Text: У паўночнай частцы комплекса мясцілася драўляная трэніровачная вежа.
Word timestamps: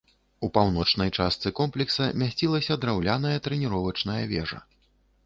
У 0.45 0.47
паўночнай 0.53 1.11
частцы 1.17 1.51
комплекса 1.59 2.07
мясцілася 2.21 2.79
драўляная 2.87 3.37
трэніровачная 3.49 4.17
вежа. 4.33 4.59